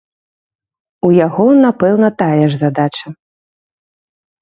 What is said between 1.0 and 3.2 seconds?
У яго, напэўна, тая ж задача.